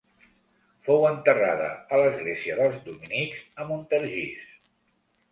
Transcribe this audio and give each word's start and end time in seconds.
Fou 0.85 1.03
enterrada 1.09 1.67
a 1.73 1.99
l'església 2.01 2.55
dels 2.59 2.79
dominics 2.87 3.43
a 3.61 3.67
Montargis. 3.73 4.49